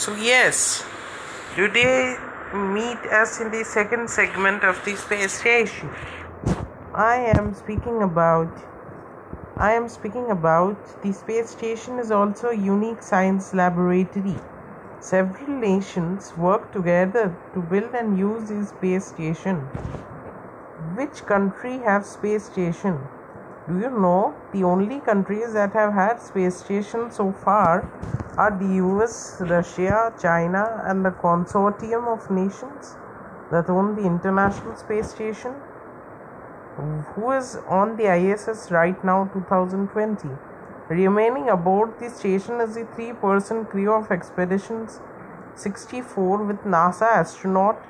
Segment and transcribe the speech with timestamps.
[0.00, 0.82] So, yes,
[1.54, 2.16] today
[2.54, 5.90] meet us in the second segment of the space station.
[6.94, 8.48] I am speaking about
[9.58, 14.36] I am speaking about the space station is also a unique science laboratory.
[15.00, 19.56] Several nations work together to build and use the space station.
[20.96, 22.98] Which country have space station?
[23.68, 27.86] Do you know the only countries that have had space station so far
[28.40, 32.96] are the US, Russia, China, and the consortium of nations
[33.50, 35.52] that own the International Space Station?
[37.14, 40.28] Who is on the ISS right now, 2020?
[40.88, 45.00] Remaining aboard the station is the three person crew of Expeditions
[45.54, 47.84] 64 with NASA astronaut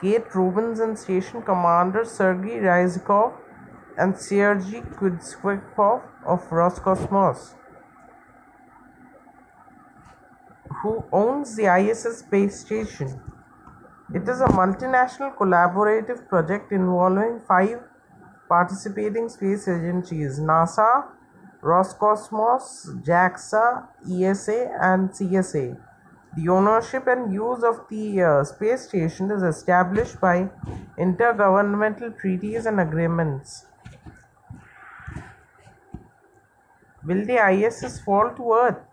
[0.00, 3.32] Kate Rubins and station commander Sergei Ryzhikov
[3.96, 7.57] and Sergei Kuzvikov of Roscosmos.
[10.82, 13.20] Who owns the ISS space station.
[14.14, 17.80] It is a multinational collaborative project involving five
[18.48, 21.04] participating space agencies NASA,
[21.62, 25.78] Roscosmos, JAXA, ESA, and CSA.
[26.36, 30.48] The ownership and use of the uh, space station is established by
[30.96, 33.66] intergovernmental treaties and agreements.
[37.04, 38.87] Will the ISS fall to Earth?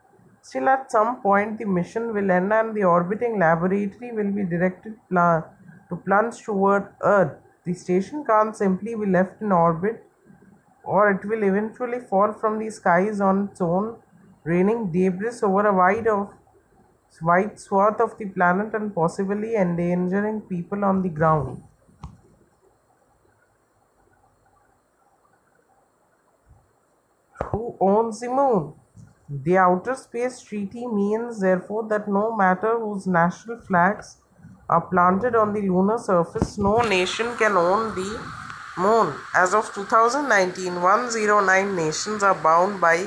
[0.48, 4.94] Still, at some point, the mission will end and the orbiting laboratory will be directed
[5.10, 7.32] to plunge toward Earth.
[7.66, 10.06] The station can't simply be left in orbit,
[10.84, 13.98] or it will eventually fall from the skies on its own,
[14.44, 16.30] raining debris over a wide, of,
[17.24, 21.64] wide swath of the planet and possibly endangering people on the ground.
[27.52, 28.76] Who owns the moon?
[29.28, 34.18] The Outer Space Treaty means, therefore, that no matter whose national flags
[34.70, 38.20] are planted on the lunar surface, no nation can own the
[38.78, 39.16] moon.
[39.34, 42.98] As of 2019, 109 nations are bound by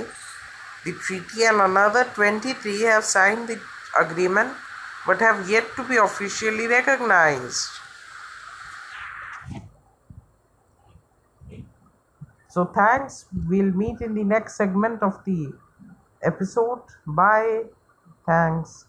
[0.84, 3.60] the treaty, and another 23 have signed the
[3.98, 4.52] agreement
[5.06, 7.68] but have yet to be officially recognized.
[12.48, 13.26] So, thanks.
[13.48, 15.52] We'll meet in the next segment of the
[16.22, 16.82] episode.
[17.06, 17.64] Bye.
[18.26, 18.86] Thanks.